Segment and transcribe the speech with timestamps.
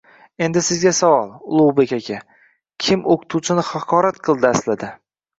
[0.43, 1.27] Endi sizga savol,
[1.57, 2.17] Ulug'bek aka:
[2.85, 4.91] Kim o'qituvchini haqorat qildi, aslida?!